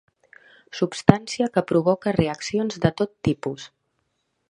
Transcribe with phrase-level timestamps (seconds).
[0.77, 3.73] Substància que provoca reaccions de tot tipus.